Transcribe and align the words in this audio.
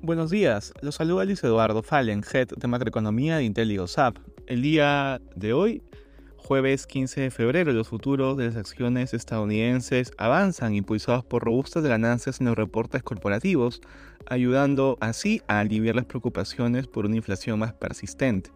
Buenos 0.00 0.30
días, 0.30 0.72
los 0.80 0.94
saluda 0.94 1.24
Luis 1.24 1.42
Eduardo 1.42 1.82
Fallen, 1.82 2.22
Head 2.22 2.50
de 2.56 2.68
Macroeconomía 2.68 3.38
de 3.38 3.44
IntelliGoSap. 3.44 4.16
El 4.46 4.62
día 4.62 5.20
de 5.34 5.52
hoy, 5.52 5.82
jueves 6.36 6.86
15 6.86 7.22
de 7.22 7.30
febrero, 7.32 7.72
los 7.72 7.88
futuros 7.88 8.36
de 8.36 8.46
las 8.46 8.54
acciones 8.54 9.12
estadounidenses 9.12 10.12
avanzan 10.16 10.76
impulsados 10.76 11.24
por 11.24 11.44
robustas 11.44 11.82
ganancias 11.82 12.38
en 12.40 12.46
los 12.46 12.56
reportes 12.56 13.02
corporativos, 13.02 13.80
ayudando 14.26 14.98
así 15.00 15.42
a 15.48 15.58
aliviar 15.58 15.96
las 15.96 16.04
preocupaciones 16.04 16.86
por 16.86 17.04
una 17.04 17.16
inflación 17.16 17.58
más 17.58 17.72
persistente. 17.72 18.52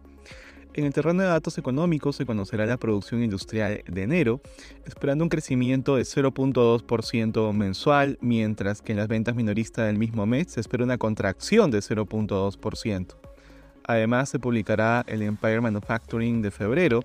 En 0.75 0.85
el 0.85 0.93
terreno 0.93 1.21
de 1.21 1.27
datos 1.27 1.59
económicos 1.59 2.15
se 2.15 2.25
conocerá 2.25 2.65
la 2.65 2.77
producción 2.77 3.21
industrial 3.21 3.83
de 3.87 4.01
enero, 4.01 4.41
esperando 4.85 5.23
un 5.23 5.29
crecimiento 5.29 5.97
de 5.97 6.01
0.2% 6.01 7.53
mensual, 7.53 8.17
mientras 8.21 8.81
que 8.81 8.93
en 8.93 8.97
las 8.97 9.07
ventas 9.07 9.35
minoristas 9.35 9.85
del 9.85 9.99
mismo 9.99 10.25
mes 10.25 10.53
se 10.53 10.59
espera 10.59 10.83
una 10.83 10.97
contracción 10.97 11.69
de 11.69 11.77
0.2%. 11.77 13.15
Además, 13.85 14.29
se 14.29 14.39
publicará 14.39 15.03
el 15.07 15.21
Empire 15.21 15.61
Manufacturing 15.61 16.41
de 16.41 16.49
febrero, 16.49 17.01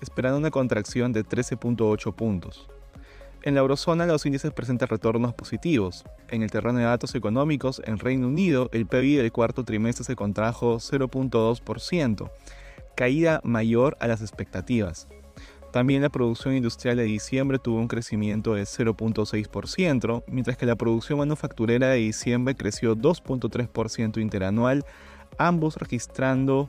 esperando 0.00 0.38
una 0.38 0.50
contracción 0.50 1.12
de 1.12 1.22
13.8 1.22 2.14
puntos. 2.14 2.70
En 3.42 3.54
la 3.54 3.60
eurozona 3.60 4.06
los 4.06 4.24
índices 4.24 4.52
presentan 4.52 4.88
retornos 4.88 5.34
positivos. 5.34 6.04
En 6.28 6.42
el 6.42 6.50
terreno 6.50 6.78
de 6.78 6.84
datos 6.84 7.14
económicos, 7.14 7.82
en 7.84 7.98
Reino 7.98 8.28
Unido, 8.28 8.70
el 8.72 8.86
PIB 8.86 9.18
del 9.18 9.32
cuarto 9.32 9.64
trimestre 9.64 10.04
se 10.04 10.16
contrajo 10.16 10.76
0.2%, 10.76 12.30
caída 13.00 13.40
mayor 13.44 13.96
a 13.98 14.06
las 14.08 14.20
expectativas. 14.20 15.08
También 15.72 16.02
la 16.02 16.10
producción 16.10 16.54
industrial 16.54 16.98
de 16.98 17.04
diciembre 17.04 17.58
tuvo 17.58 17.78
un 17.78 17.88
crecimiento 17.88 18.52
de 18.52 18.64
0.6%, 18.64 20.22
mientras 20.26 20.58
que 20.58 20.66
la 20.66 20.76
producción 20.76 21.18
manufacturera 21.18 21.88
de 21.88 21.96
diciembre 21.96 22.54
creció 22.54 22.94
2.3% 22.94 24.20
interanual, 24.20 24.84
ambos 25.38 25.76
registrando 25.76 26.68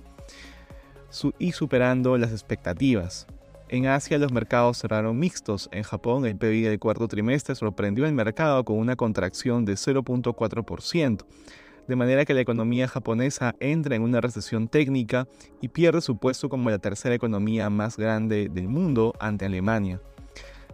y 1.38 1.52
superando 1.52 2.18
las 2.18 2.32
expectativas. 2.32 3.28
En 3.68 3.88
Asia 3.88 4.18
los 4.18 4.32
mercados 4.32 4.78
cerraron 4.78 5.20
mixtos. 5.20 5.68
En 5.74 5.84
Japón 5.84 6.26
el 6.26 6.38
PIB 6.38 6.70
del 6.70 6.80
cuarto 6.80 7.10
trimestre 7.10 7.56
sorprendió 7.56 8.06
el 8.06 8.14
mercado 8.14 8.64
con 8.64 8.78
una 8.78 8.96
contracción 8.96 9.66
de 9.66 9.74
0.4% 9.74 11.26
de 11.88 11.96
manera 11.96 12.26
que 12.26 12.34
la 12.34 12.42
economía 12.42 12.88
japonesa 12.88 13.56
entra 13.60 13.96
en 13.96 14.02
una 14.02 14.22
recesión 14.22 14.68
técnica 14.68 15.28
y 15.62 15.70
pierde 15.70 16.02
su 16.02 16.18
puesto 16.18 16.50
como 16.50 16.70
la 16.70 16.80
tercera 16.80 17.16
economía 17.16 17.70
más 17.70 17.98
grande 17.98 18.50
del 18.50 18.68
mundo 18.68 19.14
ante 19.20 19.46
Alemania. 19.46 20.00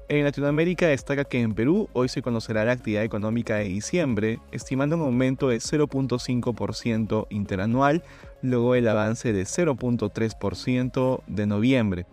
En 0.09 0.23
Latinoamérica 0.23 0.87
destaca 0.87 1.25
que 1.25 1.41
en 1.41 1.53
Perú 1.53 1.89
hoy 1.91 2.07
se 2.07 2.21
conocerá 2.21 2.63
la 2.63 2.71
actividad 2.71 3.03
económica 3.03 3.55
de 3.55 3.65
diciembre, 3.65 4.39
estimando 4.53 4.95
un 4.95 5.01
aumento 5.01 5.49
de 5.49 5.57
0.5% 5.57 7.27
interanual, 7.29 8.03
luego 8.41 8.75
el 8.75 8.87
avance 8.87 9.33
de 9.33 9.43
0.3% 9.43 11.23
de 11.27 11.45
noviembre. 11.45 12.05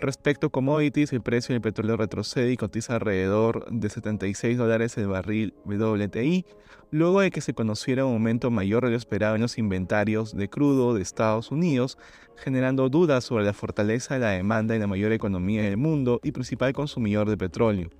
Respecto 0.00 0.46
a 0.46 0.50
commodities, 0.50 1.12
el 1.12 1.22
precio 1.22 1.54
del 1.54 1.60
petróleo 1.60 1.96
retrocede 1.96 2.52
y 2.52 2.56
cotiza 2.56 2.94
alrededor 2.94 3.68
de 3.68 3.88
76 3.88 4.56
dólares 4.56 4.96
el 4.96 5.08
barril 5.08 5.54
WTI, 5.64 6.46
luego 6.92 7.20
de 7.20 7.32
que 7.32 7.40
se 7.40 7.52
conociera 7.52 8.04
un 8.04 8.12
aumento 8.12 8.52
mayor 8.52 8.84
de 8.84 8.90
lo 8.90 8.96
esperado 8.96 9.34
en 9.34 9.40
los 9.42 9.58
inventarios 9.58 10.36
de 10.36 10.48
crudo 10.48 10.94
de 10.94 11.02
Estados 11.02 11.50
Unidos, 11.50 11.98
generando 12.36 12.88
dudas 12.88 13.24
sobre 13.24 13.44
la 13.44 13.52
fortaleza 13.52 14.14
de 14.14 14.20
la 14.20 14.30
demanda 14.30 14.76
en 14.76 14.82
la 14.82 14.86
mayor 14.86 15.10
economía 15.10 15.64
del 15.64 15.76
mundo 15.76 16.20
y 16.22 16.30
principal 16.30 16.72
consumidor 16.72 17.28
de 17.28 17.36
petróleo. 17.36 17.90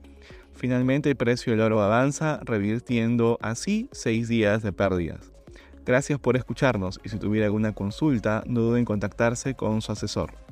Finalmente, 0.55 1.11
el 1.11 1.17
precio 1.17 1.53
del 1.53 1.63
oro 1.63 1.83
avanza, 1.83 2.39
revirtiendo 2.45 3.39
así 3.43 3.89
seis 3.91 4.29
días 4.29 4.63
de 4.63 4.73
pérdidas. 4.73 5.33
Gracias 5.85 6.21
por 6.21 6.37
escucharnos 6.37 7.01
y 7.03 7.09
si 7.09 7.19
tuviera 7.19 7.47
alguna 7.47 7.73
consulta, 7.73 8.45
no 8.47 8.61
duden 8.61 8.81
en 8.81 8.85
contactarse 8.85 9.55
con 9.55 9.83
su 9.83 9.91
asesor. 9.91 10.49